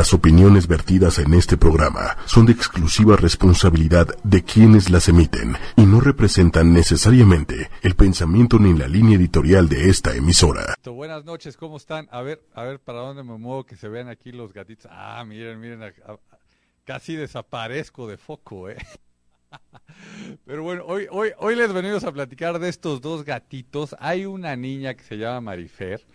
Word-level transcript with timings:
Las 0.00 0.14
opiniones 0.14 0.66
vertidas 0.66 1.18
en 1.18 1.34
este 1.34 1.58
programa 1.58 2.16
son 2.24 2.46
de 2.46 2.52
exclusiva 2.52 3.16
responsabilidad 3.16 4.06
de 4.24 4.42
quienes 4.42 4.88
las 4.88 5.10
emiten 5.10 5.58
y 5.76 5.82
no 5.82 6.00
representan 6.00 6.72
necesariamente 6.72 7.68
el 7.82 7.94
pensamiento 7.96 8.58
ni 8.58 8.72
la 8.72 8.88
línea 8.88 9.18
editorial 9.18 9.68
de 9.68 9.90
esta 9.90 10.16
emisora. 10.16 10.74
Buenas 10.86 11.26
noches, 11.26 11.58
¿cómo 11.58 11.76
están? 11.76 12.08
A 12.12 12.22
ver, 12.22 12.42
a 12.54 12.62
ver, 12.62 12.80
¿para 12.80 13.00
dónde 13.00 13.22
me 13.24 13.36
muevo 13.36 13.64
que 13.64 13.76
se 13.76 13.90
vean 13.90 14.08
aquí 14.08 14.32
los 14.32 14.54
gatitos? 14.54 14.90
Ah, 14.90 15.22
miren, 15.28 15.60
miren, 15.60 15.92
casi 16.86 17.14
desaparezco 17.14 18.08
de 18.08 18.16
foco, 18.16 18.70
¿eh? 18.70 18.78
Pero 20.46 20.62
bueno, 20.62 20.82
hoy, 20.86 21.08
hoy, 21.10 21.32
hoy 21.36 21.56
les 21.56 21.74
venimos 21.74 22.04
a 22.04 22.12
platicar 22.12 22.58
de 22.58 22.70
estos 22.70 23.02
dos 23.02 23.22
gatitos. 23.22 23.94
Hay 23.98 24.24
una 24.24 24.56
niña 24.56 24.94
que 24.94 25.04
se 25.04 25.18
llama 25.18 25.42
Marifer 25.42 26.06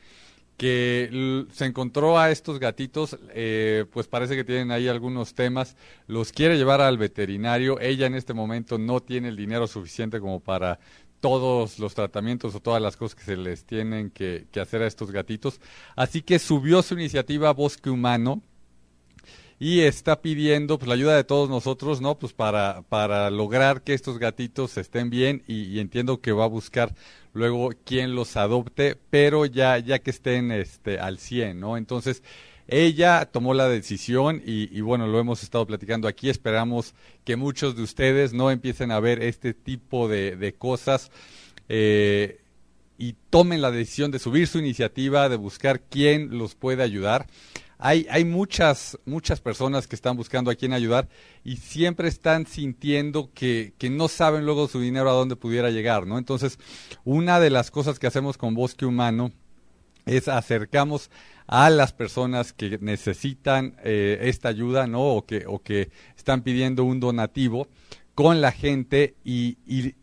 que 0.58 1.46
se 1.52 1.66
encontró 1.66 2.18
a 2.18 2.32
estos 2.32 2.60
gatitos, 2.60 3.18
eh, 3.34 3.86
pues 3.92 4.08
parece 4.08 4.36
que 4.36 4.44
tienen 4.44 4.72
ahí 4.72 4.88
algunos 4.88 5.34
temas, 5.34 5.76
los 6.08 6.32
quiere 6.32 6.58
llevar 6.58 6.82
al 6.82 6.98
veterinario, 6.98 7.80
ella 7.80 8.08
en 8.08 8.16
este 8.16 8.34
momento 8.34 8.78
no 8.78 9.02
tiene 9.02 9.28
el 9.28 9.36
dinero 9.36 9.68
suficiente 9.68 10.20
como 10.20 10.40
para 10.40 10.80
todos 11.20 11.80
los 11.80 11.94
tratamientos 11.94 12.56
o 12.56 12.60
todas 12.62 12.82
las 12.82 12.96
cosas 12.96 13.16
que 13.16 13.24
se 13.24 13.38
les 13.38 13.66
tienen 13.66 14.12
que, 14.12 14.48
que 14.52 14.60
hacer 14.60 14.82
a 14.82 14.88
estos 14.88 15.12
gatitos, 15.12 15.60
así 15.96 16.22
que 16.22 16.40
subió 16.40 16.82
su 16.82 16.94
iniciativa 16.94 17.52
Bosque 17.52 17.90
Humano, 17.90 18.42
y 19.60 19.82
está 19.82 20.22
pidiendo 20.22 20.78
pues 20.78 20.88
la 20.88 20.96
ayuda 20.96 21.16
de 21.16 21.24
todos 21.24 21.50
nosotros, 21.50 22.02
¿no? 22.02 22.20
Pues 22.20 22.34
para, 22.34 22.84
para 22.90 23.30
lograr 23.30 23.82
que 23.84 23.94
estos 23.94 24.20
gatitos 24.20 24.78
estén 24.78 25.10
bien 25.10 25.44
y, 25.48 25.80
entiendo 25.80 26.20
que 26.20 26.34
va 26.34 26.46
a 26.46 26.48
buscar 26.48 26.94
luego 27.34 27.72
quien 27.86 28.16
los 28.16 28.36
adopte, 28.36 28.98
pero 29.10 29.46
ya, 29.46 29.78
ya 29.78 30.00
que 30.00 30.12
estén 30.12 30.52
este, 30.52 31.00
al 31.00 31.20
100, 31.20 31.60
¿no? 31.60 31.78
Entonces, 31.78 32.22
ella 32.68 33.30
tomó 33.32 33.54
la 33.54 33.70
decisión 33.70 34.42
y, 34.46 34.82
bueno, 34.82 35.08
lo 35.08 35.20
hemos 35.20 35.44
estado 35.44 35.68
platicando 35.68 36.08
aquí. 36.08 36.30
Esperamos 36.30 36.96
que 37.24 37.36
muchos 37.36 37.76
de 37.76 37.84
ustedes 37.84 38.34
no 38.34 38.50
empiecen 38.50 38.92
a 38.92 39.00
ver 39.00 39.22
este 39.22 39.54
tipo 39.54 40.08
de, 40.08 40.36
de 40.36 40.54
cosas 40.54 41.12
eh, 41.70 42.40
y 42.98 43.16
tomen 43.30 43.62
la 43.62 43.70
decisión 43.70 44.10
de 44.10 44.20
subir 44.20 44.48
su 44.48 44.58
iniciativa, 44.58 45.30
de 45.30 45.36
buscar 45.36 45.80
quién 45.80 46.38
los 46.38 46.56
puede 46.56 46.82
ayudar 46.82 47.28
hay, 47.78 48.08
hay 48.10 48.24
muchas, 48.24 48.98
muchas 49.06 49.42
personas 49.42 49.88
que 49.88 49.96
están 49.96 50.16
buscando 50.16 50.50
a 50.50 50.56
quién 50.56 50.74
ayudar 50.74 51.10
y 51.44 51.58
siempre 51.58 52.08
están 52.08 52.46
sintiendo 52.46 53.32
que, 53.34 53.74
que 53.78 53.90
no 53.90 54.08
saben 54.08 54.46
luego 54.46 54.68
su 54.68 54.80
dinero 54.80 55.10
a 55.10 55.14
dónde 55.14 55.36
pudiera 55.36 55.70
llegar, 55.70 56.08
¿no? 56.08 56.18
Entonces, 56.18 56.58
una 57.04 57.40
de 57.40 57.50
las 57.50 57.72
cosas 57.72 58.00
que 58.00 58.08
hacemos 58.08 58.38
con 58.38 58.56
Bosque 58.56 58.86
Humano 58.86 59.32
es 60.06 60.28
acercamos 60.28 61.10
a 61.48 61.70
las 61.70 61.92
personas 61.92 62.54
que 62.54 62.78
necesitan 62.80 63.76
eh, 63.84 64.20
esta 64.22 64.50
ayuda, 64.50 64.88
¿no? 64.88 65.02
O 65.02 65.26
que, 65.26 65.46
o 65.48 65.62
que 65.62 65.90
están 66.18 66.42
pidiendo 66.42 66.84
un 66.84 67.00
donativo 67.00 67.68
con 68.14 68.40
la 68.40 68.52
gente 68.52 69.16
y, 69.26 69.58
y 69.68 69.96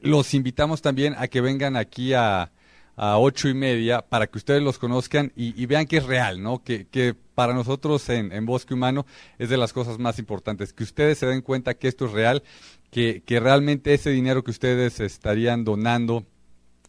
los 0.00 0.34
invitamos 0.34 0.82
también 0.82 1.14
a 1.18 1.28
que 1.28 1.40
vengan 1.40 1.76
aquí 1.76 2.12
a, 2.12 2.51
a 2.96 3.18
ocho 3.18 3.48
y 3.48 3.54
media 3.54 4.02
para 4.02 4.26
que 4.26 4.38
ustedes 4.38 4.62
los 4.62 4.78
conozcan 4.78 5.32
y, 5.34 5.66
vean 5.66 5.86
que 5.86 5.98
es 5.98 6.04
real, 6.04 6.42
¿no? 6.42 6.62
Que, 6.62 6.86
que 6.86 7.14
para 7.34 7.54
nosotros 7.54 8.08
en, 8.08 8.32
en, 8.32 8.44
Bosque 8.44 8.74
Humano 8.74 9.06
es 9.38 9.48
de 9.48 9.56
las 9.56 9.72
cosas 9.72 9.98
más 9.98 10.18
importantes, 10.18 10.72
que 10.72 10.84
ustedes 10.84 11.18
se 11.18 11.26
den 11.26 11.40
cuenta 11.40 11.74
que 11.74 11.88
esto 11.88 12.06
es 12.06 12.12
real, 12.12 12.42
que, 12.90 13.22
que 13.24 13.40
realmente 13.40 13.94
ese 13.94 14.10
dinero 14.10 14.44
que 14.44 14.50
ustedes 14.50 15.00
estarían 15.00 15.64
donando, 15.64 16.24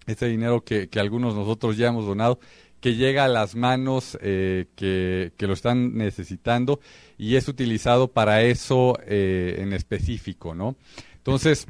ese 0.06 0.28
dinero 0.28 0.64
que, 0.64 0.90
que 0.90 1.00
algunos 1.00 1.36
nosotros 1.36 1.78
ya 1.78 1.88
hemos 1.88 2.06
donado, 2.06 2.40
que 2.82 2.96
llega 2.96 3.24
a 3.24 3.30
las 3.30 3.56
manos 3.56 4.18
eh, 4.22 4.66
que, 4.76 5.32
que, 5.38 5.48
lo 5.48 5.54
están 5.54 5.96
necesitando 5.96 6.82
y 7.18 7.38
es 7.38 7.48
utilizado 7.48 8.10
para 8.10 8.42
eso 8.42 9.00
eh, 9.06 9.56
en 9.60 9.72
específico, 9.72 10.54
¿no? 10.54 10.76
Entonces, 11.16 11.66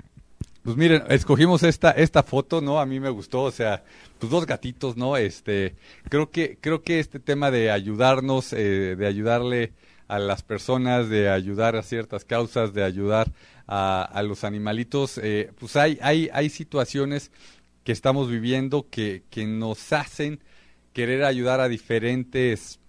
pues 0.64 0.78
miren, 0.78 1.04
escogimos 1.10 1.64
esta 1.64 1.92
esta 1.92 2.24
foto, 2.24 2.62
¿no? 2.62 2.80
A 2.80 2.86
mí 2.86 3.00
me 3.00 3.10
gustó, 3.10 3.44
o 3.44 3.52
sea, 3.52 3.84
pues 4.20 4.32
dos 4.32 4.46
gatitos, 4.46 4.96
¿no? 4.98 5.18
Este, 5.18 5.76
creo 6.10 6.32
que 6.32 6.58
creo 6.62 6.84
que 6.84 7.00
este 7.00 7.20
tema 7.20 7.52
de 7.52 7.70
ayudarnos, 7.72 8.54
eh, 8.54 8.96
de 8.98 9.08
ayudarle 9.08 9.74
a 10.08 10.20
las 10.20 10.42
personas, 10.44 11.10
de 11.10 11.30
ayudar 11.30 11.76
a 11.76 11.84
ciertas 11.84 12.24
causas, 12.26 12.74
de 12.74 12.84
ayudar 12.84 13.32
a, 13.68 14.04
a 14.04 14.24
los 14.24 14.44
animalitos, 14.44 15.18
eh, 15.18 15.52
pues 15.60 15.76
hay 15.76 16.00
hay 16.02 16.30
hay 16.34 16.50
situaciones 16.50 17.32
que 17.84 17.92
estamos 17.92 18.30
viviendo 18.30 18.88
que 18.90 19.24
que 19.30 19.46
nos 19.46 19.92
hacen 19.92 20.40
querer 20.94 21.26
ayudar 21.26 21.60
a 21.60 21.68
diferentes 21.68 22.80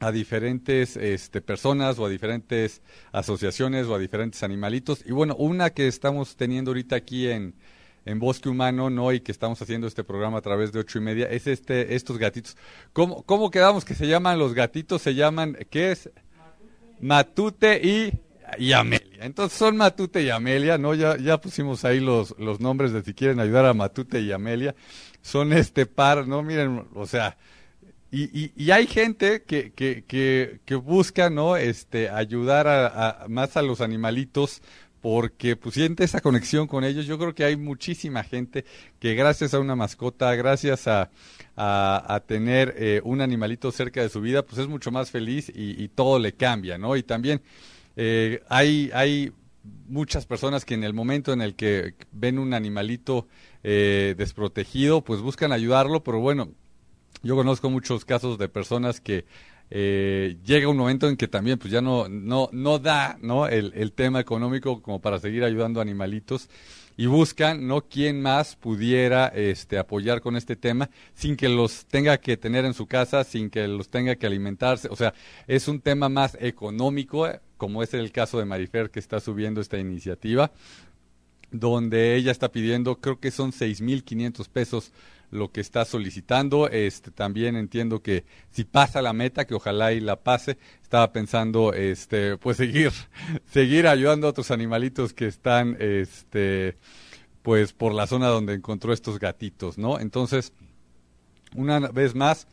a 0.00 0.12
diferentes 0.12 0.96
este, 0.96 1.40
personas 1.40 1.98
o 1.98 2.06
a 2.06 2.08
diferentes 2.08 2.82
asociaciones 3.12 3.86
o 3.86 3.94
a 3.94 3.98
diferentes 3.98 4.42
animalitos. 4.42 5.04
Y 5.06 5.12
bueno, 5.12 5.34
una 5.36 5.70
que 5.70 5.88
estamos 5.88 6.36
teniendo 6.36 6.70
ahorita 6.70 6.96
aquí 6.96 7.28
en, 7.28 7.54
en 8.04 8.18
Bosque 8.18 8.48
Humano, 8.48 8.90
¿no? 8.90 9.12
Y 9.12 9.20
que 9.20 9.32
estamos 9.32 9.60
haciendo 9.60 9.86
este 9.86 10.04
programa 10.04 10.38
a 10.38 10.42
través 10.42 10.72
de 10.72 10.80
ocho 10.80 10.98
y 10.98 11.02
media, 11.02 11.26
es 11.26 11.46
este, 11.46 11.94
estos 11.94 12.18
gatitos. 12.18 12.56
¿Cómo, 12.92 13.22
cómo 13.24 13.50
quedamos 13.50 13.84
que 13.84 13.94
se 13.94 14.06
llaman 14.06 14.38
los 14.38 14.54
gatitos? 14.54 15.02
Se 15.02 15.14
llaman, 15.14 15.56
¿qué 15.70 15.92
es? 15.92 16.10
Matute, 17.00 17.80
y, 17.82 18.12
y 18.58 18.72
Amelia. 18.72 19.24
Entonces 19.24 19.58
son 19.58 19.76
Matute 19.76 20.22
y 20.22 20.30
Amelia, 20.30 20.78
¿no? 20.78 20.94
Ya, 20.94 21.16
ya 21.16 21.40
pusimos 21.40 21.84
ahí 21.84 22.00
los, 22.00 22.34
los 22.38 22.60
nombres 22.60 22.92
de 22.92 23.02
si 23.02 23.14
quieren 23.14 23.40
ayudar 23.40 23.66
a 23.66 23.74
Matute 23.74 24.20
y 24.20 24.32
Amelia. 24.32 24.74
Son 25.22 25.52
este 25.52 25.86
par, 25.86 26.26
¿no? 26.26 26.42
Miren, 26.42 26.86
o 26.94 27.06
sea, 27.06 27.36
y, 28.10 28.52
y, 28.56 28.70
hay 28.70 28.86
gente 28.86 29.42
que, 29.42 30.60
busca 30.82 31.30
no 31.30 31.56
este 31.56 32.08
ayudar 32.08 32.66
a, 32.66 33.26
más 33.28 33.56
a 33.56 33.62
los 33.62 33.80
animalitos 33.80 34.62
porque 35.00 35.56
pues 35.56 35.74
siente 35.74 36.04
esa 36.04 36.20
conexión 36.20 36.66
con 36.66 36.84
ellos. 36.84 37.06
Yo 37.06 37.18
creo 37.18 37.34
que 37.34 37.44
hay 37.44 37.56
muchísima 37.56 38.24
gente 38.24 38.64
que 38.98 39.14
gracias 39.14 39.54
a 39.54 39.60
una 39.60 39.76
mascota, 39.76 40.34
gracias 40.34 40.88
a, 40.88 41.10
a, 41.56 42.22
tener 42.26 42.74
eh, 42.78 43.00
un 43.04 43.20
animalito 43.20 43.70
cerca 43.72 44.02
de 44.02 44.08
su 44.08 44.20
vida, 44.20 44.42
pues 44.42 44.58
es 44.58 44.68
mucho 44.68 44.90
más 44.90 45.10
feliz 45.10 45.50
y, 45.54 45.82
y 45.82 45.88
todo 45.88 46.18
le 46.18 46.32
cambia, 46.32 46.78
¿no? 46.78 46.96
Y 46.96 47.02
también 47.02 47.42
eh, 47.96 48.42
hay, 48.48 48.90
hay 48.94 49.32
muchas 49.88 50.24
personas 50.24 50.64
que 50.64 50.74
en 50.74 50.84
el 50.84 50.94
momento 50.94 51.32
en 51.32 51.40
el 51.40 51.54
que 51.54 51.94
ven 52.12 52.38
un 52.38 52.54
animalito 52.54 53.26
eh, 53.64 54.14
desprotegido, 54.16 55.02
pues 55.02 55.20
buscan 55.20 55.52
ayudarlo, 55.52 56.04
pero 56.04 56.20
bueno, 56.20 56.48
yo 57.22 57.36
conozco 57.36 57.70
muchos 57.70 58.04
casos 58.04 58.38
de 58.38 58.48
personas 58.48 59.00
que 59.00 59.24
eh, 59.70 60.36
llega 60.44 60.68
un 60.68 60.76
momento 60.76 61.08
en 61.08 61.16
que 61.16 61.28
también 61.28 61.58
pues 61.58 61.70
ya 61.70 61.82
no 61.82 62.08
no 62.08 62.48
no 62.52 62.78
da 62.78 63.18
no 63.20 63.46
el, 63.46 63.72
el, 63.74 63.92
tema 63.92 64.18
económico 64.18 64.80
como 64.80 64.98
para 65.00 65.18
seguir 65.18 65.44
ayudando 65.44 65.82
animalitos 65.82 66.48
y 66.96 67.04
buscan 67.04 67.66
no 67.66 67.82
quién 67.82 68.22
más 68.22 68.56
pudiera 68.56 69.28
este 69.28 69.76
apoyar 69.76 70.22
con 70.22 70.36
este 70.36 70.56
tema 70.56 70.88
sin 71.14 71.36
que 71.36 71.50
los 71.50 71.84
tenga 71.84 72.16
que 72.16 72.38
tener 72.38 72.64
en 72.64 72.72
su 72.72 72.86
casa 72.86 73.24
sin 73.24 73.50
que 73.50 73.68
los 73.68 73.90
tenga 73.90 74.16
que 74.16 74.26
alimentarse. 74.26 74.88
O 74.90 74.96
sea 74.96 75.12
es 75.46 75.68
un 75.68 75.80
tema 75.80 76.08
más 76.08 76.38
económico 76.40 77.28
como 77.58 77.82
es 77.82 77.92
el 77.92 78.10
caso 78.10 78.38
de 78.38 78.46
Marifer 78.46 78.90
que 78.90 79.00
está 79.00 79.20
subiendo 79.20 79.60
esta 79.60 79.76
iniciativa 79.76 80.50
donde 81.50 82.14
ella 82.16 82.32
está 82.32 82.52
pidiendo 82.52 83.00
creo 83.00 83.20
que 83.20 83.30
son 83.30 83.52
seis 83.52 83.80
mil 83.80 84.04
quinientos 84.04 84.48
pesos 84.48 84.92
lo 85.30 85.52
que 85.52 85.60
está 85.60 85.84
solicitando. 85.84 86.68
Este, 86.68 87.10
también 87.10 87.56
entiendo 87.56 88.02
que 88.02 88.24
si 88.50 88.64
pasa 88.64 89.02
la 89.02 89.12
meta, 89.12 89.46
que 89.46 89.54
ojalá 89.54 89.92
y 89.92 90.00
la 90.00 90.16
pase, 90.16 90.58
estaba 90.82 91.12
pensando 91.12 91.72
este, 91.72 92.36
pues 92.38 92.56
seguir, 92.56 92.92
seguir 93.50 93.86
ayudando 93.86 94.26
a 94.26 94.30
otros 94.30 94.50
animalitos 94.50 95.12
que 95.12 95.26
están 95.26 95.76
este, 95.80 96.76
pues 97.42 97.72
por 97.72 97.94
la 97.94 98.06
zona 98.06 98.28
donde 98.28 98.54
encontró 98.54 98.92
estos 98.92 99.18
gatitos, 99.18 99.78
¿no? 99.78 100.00
Entonces, 100.00 100.52
una 101.54 101.80
vez 101.80 102.14
más, 102.14 102.46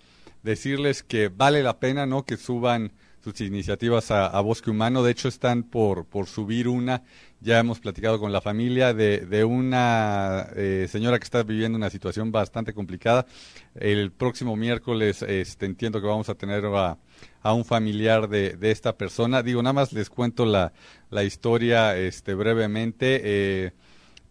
decirles 0.43 1.03
que 1.03 1.29
vale 1.29 1.63
la 1.63 1.79
pena, 1.79 2.05
¿no? 2.05 2.23
Que 2.23 2.37
suban 2.37 2.91
sus 3.25 3.41
iniciativas 3.41 4.11
a, 4.11 4.39
Bosque 4.41 4.69
Humano. 4.69 5.01
De 5.01 5.11
hecho, 5.11 5.27
están 5.27 5.63
por, 5.63 6.05
por 6.05 6.27
subir 6.27 6.67
una. 6.67 7.01
Ya 7.41 7.57
hemos 7.57 7.79
platicado 7.79 8.19
con 8.19 8.31
la 8.31 8.39
familia 8.39 8.93
de, 8.93 9.21
de 9.25 9.43
una 9.43 10.47
eh, 10.55 10.87
señora 10.87 11.17
que 11.17 11.23
está 11.23 11.41
viviendo 11.41 11.75
una 11.75 11.89
situación 11.89 12.31
bastante 12.31 12.73
complicada. 12.73 13.25
El 13.73 14.11
próximo 14.11 14.55
miércoles 14.55 15.23
este, 15.23 15.65
entiendo 15.65 15.99
que 16.01 16.07
vamos 16.07 16.29
a 16.29 16.35
tener 16.35 16.65
a, 16.67 16.99
a 17.41 17.53
un 17.53 17.65
familiar 17.65 18.29
de, 18.29 18.57
de, 18.57 18.69
esta 18.69 18.95
persona. 18.95 19.41
Digo, 19.41 19.63
nada 19.63 19.73
más 19.73 19.91
les 19.91 20.11
cuento 20.11 20.45
la, 20.45 20.71
la 21.09 21.23
historia 21.23 21.97
este, 21.97 22.35
brevemente. 22.35 23.21
Eh, 23.23 23.71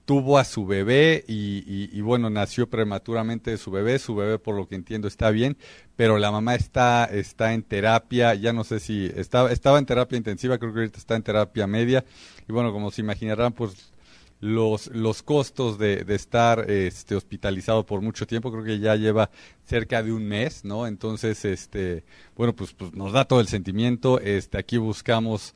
tuvo 0.04 0.38
a 0.38 0.44
su 0.44 0.66
bebé 0.66 1.24
y, 1.26 2.00
bueno, 2.00 2.30
nació 2.30 2.68
prematuramente 2.68 3.50
de 3.50 3.58
su 3.58 3.70
bebé, 3.70 3.98
su 3.98 4.14
bebé 4.14 4.38
por 4.38 4.54
lo 4.54 4.68
que 4.68 4.74
entiendo 4.74 5.08
está 5.08 5.30
bien, 5.30 5.56
pero 5.96 6.18
la 6.18 6.30
mamá 6.30 6.54
está, 6.54 7.04
está 7.06 7.54
en 7.54 7.62
terapia, 7.62 8.34
ya 8.34 8.52
no 8.52 8.64
sé 8.64 8.80
si 8.80 9.10
estaba, 9.16 9.50
estaba 9.50 9.78
en 9.78 9.86
terapia 9.86 10.18
intensiva, 10.18 10.58
creo 10.58 10.72
que 10.72 10.80
ahorita 10.80 10.98
está 10.98 11.16
en 11.16 11.22
terapia 11.22 11.66
media, 11.66 12.04
y 12.48 12.52
bueno, 12.52 12.72
como 12.72 12.90
se 12.90 13.00
imaginarán, 13.00 13.52
pues 13.52 13.92
los, 14.40 14.88
los 14.88 15.22
costos 15.22 15.78
de, 15.78 16.04
de 16.04 16.14
estar 16.14 16.70
este, 16.70 17.14
hospitalizado 17.14 17.86
por 17.86 18.02
mucho 18.02 18.26
tiempo, 18.26 18.52
creo 18.52 18.64
que 18.64 18.78
ya 18.78 18.96
lleva 18.96 19.30
cerca 19.64 20.02
de 20.02 20.12
un 20.12 20.26
mes, 20.26 20.64
¿no? 20.66 20.86
Entonces, 20.86 21.46
este, 21.46 22.04
bueno, 22.36 22.54
pues, 22.54 22.74
pues 22.74 22.92
nos 22.92 23.12
da 23.12 23.24
todo 23.24 23.40
el 23.40 23.48
sentimiento, 23.48 24.20
este, 24.20 24.58
aquí 24.58 24.76
buscamos 24.76 25.54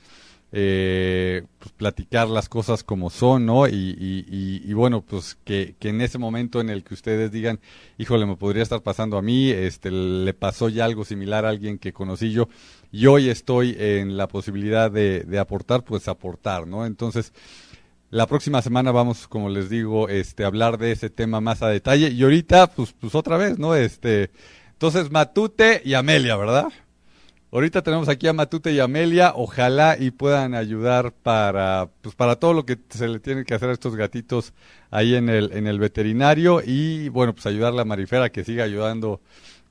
eh, 0.52 1.42
pues, 1.58 1.72
platicar 1.72 2.28
las 2.28 2.48
cosas 2.48 2.82
como 2.82 3.10
son, 3.10 3.46
¿no? 3.46 3.66
Y, 3.68 4.72
bueno, 4.72 5.02
pues 5.02 5.36
que, 5.44 5.76
que, 5.78 5.90
en 5.90 6.00
ese 6.00 6.18
momento 6.18 6.60
en 6.60 6.70
el 6.70 6.84
que 6.84 6.94
ustedes 6.94 7.30
digan, 7.30 7.60
híjole, 7.98 8.26
me 8.26 8.36
podría 8.36 8.62
estar 8.62 8.82
pasando 8.82 9.18
a 9.18 9.22
mí, 9.22 9.50
este, 9.50 9.90
le 9.90 10.34
pasó 10.34 10.68
ya 10.68 10.84
algo 10.84 11.04
similar 11.04 11.44
a 11.44 11.50
alguien 11.50 11.78
que 11.78 11.92
conocí 11.92 12.30
yo, 12.30 12.48
y 12.90 13.06
hoy 13.06 13.28
estoy 13.28 13.76
en 13.78 14.16
la 14.16 14.28
posibilidad 14.28 14.90
de, 14.90 15.20
de 15.20 15.38
aportar, 15.38 15.84
pues 15.84 16.08
aportar, 16.08 16.66
¿no? 16.66 16.86
Entonces, 16.86 17.32
la 18.10 18.26
próxima 18.26 18.62
semana 18.62 18.90
vamos, 18.90 19.28
como 19.28 19.50
les 19.50 19.68
digo, 19.68 20.08
este, 20.08 20.44
hablar 20.44 20.78
de 20.78 20.92
ese 20.92 21.10
tema 21.10 21.42
más 21.42 21.62
a 21.62 21.68
detalle. 21.68 22.08
Y 22.08 22.22
ahorita, 22.22 22.68
pues, 22.68 22.94
pues 22.98 23.14
otra 23.14 23.36
vez, 23.36 23.58
¿no? 23.58 23.74
Este, 23.74 24.30
entonces, 24.72 25.10
Matute 25.10 25.82
y 25.84 25.92
Amelia, 25.94 26.36
¿verdad? 26.36 26.68
Ahorita 27.50 27.82
tenemos 27.82 28.10
aquí 28.10 28.28
a 28.28 28.34
Matute 28.34 28.72
y 28.72 28.80
Amelia. 28.80 29.32
Ojalá 29.34 29.96
y 29.98 30.10
puedan 30.10 30.54
ayudar 30.54 31.12
para, 31.12 31.88
pues, 32.02 32.14
para 32.14 32.36
todo 32.36 32.52
lo 32.52 32.66
que 32.66 32.78
se 32.90 33.08
le 33.08 33.20
tiene 33.20 33.44
que 33.44 33.54
hacer 33.54 33.70
a 33.70 33.72
estos 33.72 33.96
gatitos 33.96 34.52
ahí 34.90 35.14
en 35.14 35.30
el, 35.30 35.52
en 35.52 35.66
el 35.66 35.78
veterinario. 35.78 36.60
Y 36.62 37.08
bueno, 37.08 37.32
pues 37.32 37.46
ayudarle 37.46 37.80
a 37.80 37.86
Marifera 37.86 38.30
que 38.30 38.44
siga 38.44 38.64
ayudando 38.64 39.22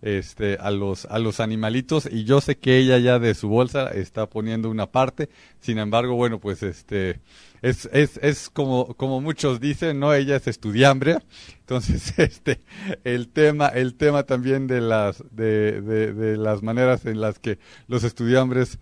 este, 0.01 0.57
a 0.59 0.71
los, 0.71 1.05
a 1.05 1.19
los 1.19 1.39
animalitos 1.39 2.07
y 2.11 2.23
yo 2.23 2.39
sé 2.41 2.57
que 2.57 2.77
ella 2.77 2.97
ya 2.99 3.19
de 3.19 3.33
su 3.33 3.47
bolsa 3.49 3.89
está 3.89 4.29
poniendo 4.29 4.69
una 4.69 4.91
parte, 4.91 5.29
sin 5.59 5.79
embargo, 5.79 6.15
bueno, 6.15 6.39
pues 6.39 6.61
este, 6.63 7.21
es, 7.61 7.89
es, 7.91 8.17
es 8.21 8.49
como, 8.49 8.93
como 8.95 9.21
muchos 9.21 9.59
dicen, 9.59 9.99
¿no? 9.99 10.13
Ella 10.13 10.35
es 10.35 10.47
estudiambre, 10.47 11.17
entonces 11.59 12.13
este, 12.17 12.61
el 13.03 13.29
tema, 13.29 13.67
el 13.67 13.95
tema 13.95 14.23
también 14.23 14.67
de 14.67 14.81
las, 14.81 15.23
de, 15.31 15.81
de, 15.81 16.37
las 16.37 16.61
maneras 16.61 17.05
en 17.05 17.19
las 17.19 17.39
que 17.39 17.57
los 17.87 18.03
estudiambres 18.03 18.79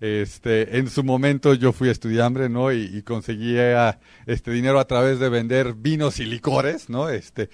este, 0.00 0.76
en 0.76 0.90
su 0.90 1.04
momento 1.04 1.54
yo 1.54 1.72
fui 1.72 1.88
estudiambre, 1.88 2.50
¿no? 2.50 2.70
Y, 2.70 2.82
y 2.92 3.02
conseguía 3.02 3.98
este 4.26 4.50
dinero 4.50 4.78
a 4.78 4.86
través 4.86 5.18
de 5.20 5.30
vender 5.30 5.72
vinos 5.74 6.20
y 6.20 6.26
licores, 6.26 6.90
¿no? 6.90 7.08
Este, 7.08 7.48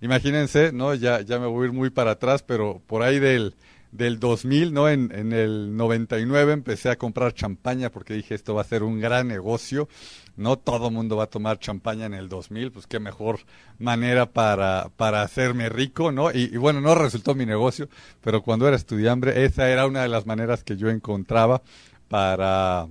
imagínense, 0.00 0.72
¿no? 0.72 0.94
Ya, 0.94 1.20
ya 1.20 1.38
me 1.38 1.46
voy 1.46 1.64
a 1.64 1.66
ir 1.68 1.72
muy 1.72 1.90
para 1.90 2.12
atrás, 2.12 2.42
pero 2.42 2.80
por 2.86 3.02
ahí 3.02 3.18
del, 3.18 3.54
del 3.92 4.18
2000, 4.20 4.72
¿no? 4.72 4.88
En, 4.88 5.10
en 5.12 5.32
el 5.32 5.76
99 5.76 6.52
empecé 6.52 6.90
a 6.90 6.96
comprar 6.96 7.34
champaña 7.34 7.90
porque 7.90 8.14
dije 8.14 8.34
esto 8.34 8.54
va 8.54 8.62
a 8.62 8.64
ser 8.64 8.82
un 8.82 9.00
gran 9.00 9.28
negocio. 9.28 9.88
No 10.36 10.56
todo 10.56 10.90
mundo 10.90 11.16
va 11.16 11.24
a 11.24 11.30
tomar 11.30 11.58
champaña 11.58 12.06
en 12.06 12.14
el 12.14 12.28
2000, 12.28 12.70
pues 12.70 12.86
qué 12.86 13.00
mejor 13.00 13.40
manera 13.78 14.26
para, 14.26 14.88
para 14.96 15.22
hacerme 15.22 15.68
rico, 15.68 16.12
¿no? 16.12 16.30
Y, 16.30 16.56
bueno, 16.56 16.80
no 16.80 16.94
resultó 16.94 17.34
mi 17.34 17.44
negocio, 17.44 17.88
pero 18.20 18.42
cuando 18.42 18.68
era 18.68 18.76
estudiante 18.76 19.44
esa 19.44 19.68
era 19.68 19.86
una 19.86 20.02
de 20.02 20.08
las 20.08 20.26
maneras 20.26 20.62
que 20.62 20.76
yo 20.76 20.90
encontraba 20.90 21.60
para, 22.08 22.86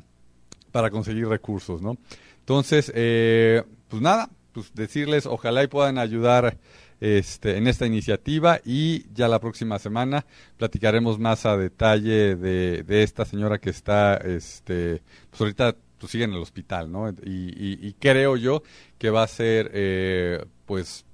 para 0.73 0.89
conseguir 0.89 1.27
recursos, 1.29 1.81
¿no? 1.81 1.97
Entonces, 2.39 2.91
eh, 2.93 3.63
pues 3.87 4.01
nada, 4.01 4.29
pues 4.51 4.73
decirles, 4.73 5.25
ojalá 5.25 5.63
y 5.63 5.67
puedan 5.67 5.97
ayudar 5.99 6.57
este, 6.99 7.57
en 7.57 7.67
esta 7.67 7.85
iniciativa 7.85 8.59
y 8.65 9.05
ya 9.13 9.27
la 9.27 9.39
próxima 9.39 9.77
semana 9.79 10.25
platicaremos 10.57 11.19
más 11.19 11.45
a 11.45 11.57
detalle 11.57 12.35
de, 12.35 13.03
esta 13.03 13.25
señora 13.25 13.59
que 13.59 13.69
está, 13.69 14.15
este, 14.15 15.01
pues 15.29 15.41
ahorita 15.41 15.75
pues 15.99 16.11
sigue 16.11 16.25
en 16.25 16.33
el 16.33 16.41
hospital, 16.41 16.91
¿no? 16.91 17.09
Y, 17.23 17.93
creo 17.99 18.37
yo 18.37 18.63
que 18.99 19.09
va 19.09 19.23
a 19.23 19.27
ser, 19.27 19.71
eh, 19.73 20.45
pues, 20.65 21.05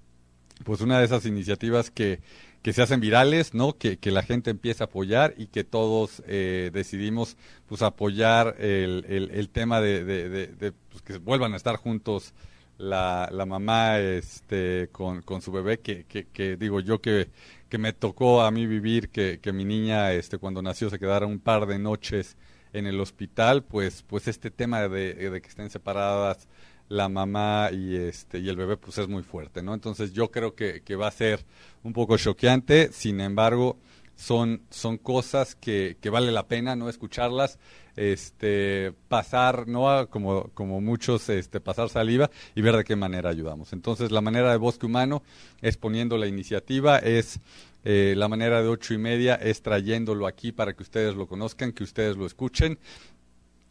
pues 0.65 0.81
una 0.81 0.99
de 0.99 1.05
esas 1.05 1.25
iniciativas 1.25 1.89
que, 1.89 2.19
se 2.63 2.81
hacen 2.81 3.01
virales, 3.01 3.53
¿no? 3.53 3.73
Que, 3.77 3.97
la 4.03 4.23
gente 4.23 4.51
empieza 4.51 4.85
a 4.85 4.87
apoyar 4.87 5.33
y 5.37 5.47
que 5.47 5.63
todos 5.63 6.23
eh, 6.27 6.69
decidimos 6.73 7.37
pues 7.67 7.81
apoyar 7.81 8.55
el, 8.59 9.05
el, 9.07 9.31
el 9.31 9.49
tema 9.49 9.81
de, 9.81 10.03
de 10.05 10.71
pues, 10.89 11.01
que 11.01 11.17
vuelvan 11.17 11.53
a 11.53 11.57
estar 11.57 11.75
juntos 11.75 12.33
la, 12.77 13.29
la 13.31 13.45
mamá 13.45 13.99
este, 13.99 14.89
con, 14.91 15.21
con 15.21 15.41
su 15.41 15.51
bebé, 15.51 15.79
que, 15.79 16.05
que, 16.05 16.57
digo 16.57 16.79
yo 16.79 17.01
que, 17.01 17.29
que 17.69 17.77
me 17.77 17.93
tocó 17.93 18.41
a 18.41 18.51
mí 18.51 18.67
vivir, 18.67 19.09
que, 19.09 19.39
que 19.39 19.53
mi 19.53 19.65
niña 19.65 20.11
este, 20.13 20.37
cuando 20.37 20.61
nació 20.61 20.89
se 20.89 20.99
quedara 20.99 21.25
un 21.25 21.39
par 21.39 21.65
de 21.65 21.79
noches 21.79 22.37
en 22.73 22.87
el 22.87 22.99
hospital, 22.99 23.63
pues, 23.63 24.03
pues 24.03 24.27
este 24.27 24.51
tema 24.51 24.87
de, 24.87 25.13
de 25.13 25.41
que 25.41 25.47
estén 25.47 25.69
separadas 25.69 26.47
la 26.89 27.09
mamá 27.09 27.69
y 27.71 27.95
este 27.95 28.39
y 28.39 28.49
el 28.49 28.57
bebé 28.57 28.77
pues 28.77 28.97
es 28.97 29.07
muy 29.07 29.23
fuerte, 29.23 29.63
¿no? 29.63 29.73
Entonces 29.73 30.13
yo 30.13 30.31
creo 30.31 30.53
que, 30.55 30.81
que 30.81 30.95
va 30.95 31.07
a 31.07 31.11
ser 31.11 31.45
un 31.83 31.93
poco 31.93 32.17
choqueante, 32.17 32.91
sin 32.91 33.21
embargo, 33.21 33.77
son, 34.15 34.61
son 34.69 34.97
cosas 34.97 35.55
que, 35.55 35.97
que 36.01 36.09
vale 36.09 36.31
la 36.31 36.47
pena 36.47 36.75
no 36.75 36.89
escucharlas 36.89 37.57
este 37.95 38.93
pasar 39.07 39.67
no 39.67 40.07
como 40.09 40.49
como 40.53 40.81
muchos 40.81 41.29
este 41.29 41.59
pasar 41.59 41.89
saliva 41.89 42.29
y 42.55 42.61
ver 42.61 42.75
de 42.77 42.83
qué 42.83 42.95
manera 42.95 43.29
ayudamos. 43.29 43.73
Entonces 43.73 44.11
la 44.11 44.21
manera 44.21 44.51
de 44.51 44.57
bosque 44.57 44.85
humano 44.85 45.23
es 45.61 45.77
poniendo 45.77 46.17
la 46.17 46.27
iniciativa 46.27 46.97
es 46.99 47.39
eh, 47.85 48.13
la 48.17 48.27
manera 48.27 48.61
de 48.61 48.69
ocho 48.69 48.93
y 48.93 48.97
media 48.97 49.35
es 49.35 49.61
trayéndolo 49.61 50.25
aquí 50.25 50.51
para 50.51 50.73
que 50.73 50.83
ustedes 50.83 51.15
lo 51.15 51.27
conozcan 51.27 51.73
que 51.73 51.83
ustedes 51.83 52.15
lo 52.17 52.25
escuchen. 52.25 52.79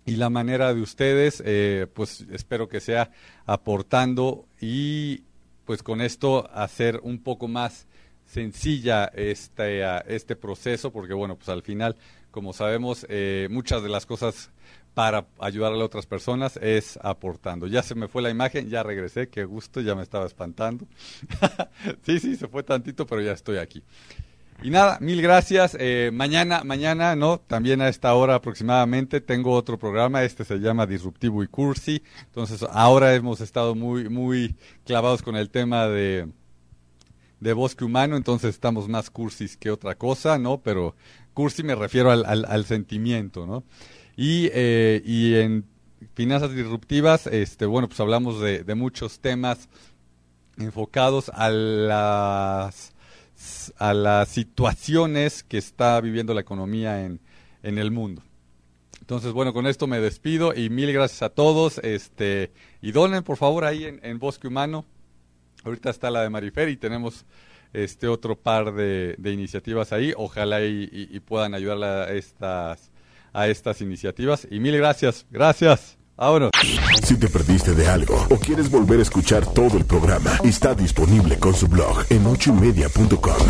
Y 0.04 0.16
la 0.16 0.30
manera 0.30 0.74
de 0.74 0.80
ustedes 0.80 1.42
eh, 1.46 1.86
pues 1.94 2.26
espero 2.32 2.68
que 2.68 2.80
sea 2.80 3.10
aportando 3.46 4.46
y 4.60 5.22
pues 5.64 5.82
con 5.82 6.00
esto 6.00 6.50
hacer 6.52 7.00
un 7.02 7.18
poco 7.20 7.46
más 7.46 7.86
sencilla 8.32 9.10
este, 9.14 9.84
uh, 9.84 10.00
este 10.06 10.36
proceso, 10.36 10.90
porque 10.90 11.12
bueno, 11.12 11.36
pues 11.36 11.50
al 11.50 11.62
final, 11.62 11.96
como 12.30 12.54
sabemos, 12.54 13.04
eh, 13.10 13.46
muchas 13.50 13.82
de 13.82 13.90
las 13.90 14.06
cosas 14.06 14.50
para 14.94 15.26
ayudar 15.38 15.72
a 15.72 15.76
otras 15.76 16.06
personas 16.06 16.56
es 16.56 16.98
aportando. 17.02 17.66
Ya 17.66 17.82
se 17.82 17.94
me 17.94 18.08
fue 18.08 18.22
la 18.22 18.30
imagen, 18.30 18.70
ya 18.70 18.82
regresé, 18.82 19.28
qué 19.28 19.44
gusto, 19.44 19.82
ya 19.82 19.94
me 19.94 20.02
estaba 20.02 20.24
espantando. 20.24 20.86
sí, 22.06 22.18
sí, 22.20 22.36
se 22.36 22.48
fue 22.48 22.62
tantito, 22.62 23.06
pero 23.06 23.20
ya 23.20 23.32
estoy 23.32 23.58
aquí. 23.58 23.82
Y 24.62 24.70
nada, 24.70 24.96
mil 25.00 25.20
gracias. 25.20 25.76
Eh, 25.78 26.10
mañana, 26.12 26.62
mañana, 26.64 27.16
¿no? 27.16 27.38
También 27.38 27.82
a 27.82 27.88
esta 27.88 28.14
hora 28.14 28.36
aproximadamente 28.36 29.20
tengo 29.20 29.52
otro 29.52 29.78
programa. 29.78 30.22
Este 30.22 30.44
se 30.44 30.58
llama 30.58 30.86
Disruptivo 30.86 31.42
y 31.42 31.48
Cursi. 31.48 32.02
Entonces, 32.26 32.64
ahora 32.70 33.14
hemos 33.14 33.40
estado 33.40 33.74
muy, 33.74 34.08
muy 34.08 34.54
clavados 34.84 35.20
con 35.22 35.36
el 35.36 35.50
tema 35.50 35.88
de, 35.88 36.28
de 37.42 37.52
bosque 37.54 37.84
humano, 37.84 38.16
entonces 38.16 38.50
estamos 38.50 38.88
más 38.88 39.10
cursis 39.10 39.56
que 39.56 39.72
otra 39.72 39.96
cosa, 39.96 40.38
¿no? 40.38 40.62
Pero 40.62 40.94
cursi 41.34 41.64
me 41.64 41.74
refiero 41.74 42.12
al, 42.12 42.24
al, 42.24 42.64
sentimiento, 42.66 43.46
¿no? 43.46 43.64
Y, 44.16 44.48
eh, 44.52 45.02
y 45.04 45.34
en 45.34 45.64
finanzas 46.14 46.54
disruptivas, 46.54 47.26
este, 47.26 47.66
bueno, 47.66 47.88
pues 47.88 47.98
hablamos 47.98 48.40
de, 48.40 48.62
de 48.62 48.74
muchos 48.76 49.18
temas 49.18 49.68
enfocados 50.56 51.32
a 51.34 51.50
las, 51.50 52.92
a 53.76 53.92
las 53.92 54.28
situaciones 54.28 55.42
que 55.42 55.58
está 55.58 56.00
viviendo 56.00 56.34
la 56.34 56.42
economía 56.42 57.04
en, 57.04 57.20
en 57.64 57.78
el 57.78 57.90
mundo. 57.90 58.22
Entonces, 59.00 59.32
bueno, 59.32 59.52
con 59.52 59.66
esto 59.66 59.88
me 59.88 59.98
despido 59.98 60.54
y 60.54 60.70
mil 60.70 60.92
gracias 60.92 61.22
a 61.22 61.30
todos. 61.30 61.78
Este, 61.78 62.52
y 62.80 62.92
donen, 62.92 63.24
por 63.24 63.36
favor, 63.36 63.64
ahí 63.64 63.84
en, 63.84 63.98
en 64.04 64.20
Bosque 64.20 64.46
Humano. 64.46 64.84
Ahorita 65.64 65.90
está 65.90 66.10
la 66.10 66.22
de 66.22 66.30
Marifer 66.30 66.68
y 66.68 66.76
tenemos 66.76 67.24
este 67.72 68.08
otro 68.08 68.36
par 68.36 68.74
de, 68.74 69.16
iniciativas 69.24 69.92
ahí. 69.92 70.12
Ojalá 70.16 70.62
y, 70.62 71.20
puedan 71.26 71.54
ayudar 71.54 71.82
a 71.82 72.12
estas, 72.12 72.90
a 73.32 73.48
estas 73.48 73.80
iniciativas. 73.80 74.46
Y 74.50 74.60
mil 74.60 74.76
gracias. 74.76 75.26
Gracias. 75.30 75.98
Vámonos. 76.16 76.50
Si 77.02 77.16
te 77.16 77.28
perdiste 77.28 77.74
de 77.74 77.88
algo 77.88 78.26
o 78.30 78.36
quieres 78.36 78.70
volver 78.70 79.00
a 79.00 79.02
escuchar 79.02 79.44
todo 79.44 79.76
el 79.76 79.84
programa, 79.84 80.38
está 80.44 80.74
disponible 80.74 81.38
con 81.38 81.54
su 81.54 81.66
blog 81.66 82.04
en 82.10 82.26
ochoymedia.com. 82.26 83.42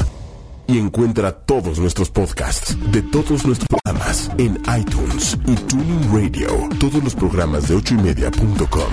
Y 0.69 0.79
encuentra 0.79 1.33
todos 1.33 1.79
nuestros 1.79 2.09
podcasts 2.09 2.79
de 2.91 3.03
todos 3.03 3.45
nuestros 3.45 3.69
programas 3.69 4.31
en 4.39 4.63
iTunes 4.79 5.37
y 5.47 5.55
Tuning 5.55 6.13
Radio. 6.15 6.69
Todos 6.79 7.03
los 7.03 7.15
programas 7.15 7.69
de 7.69 7.75
ochoymedia.com 7.75 8.93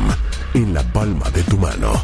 en 0.56 0.74
la 0.74 0.84
palma 0.92 1.30
de 1.30 1.44
tu 1.44 1.58
mano. 1.58 2.04